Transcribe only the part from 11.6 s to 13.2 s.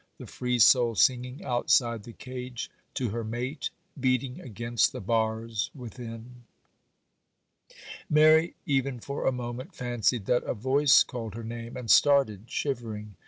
and started, shivering.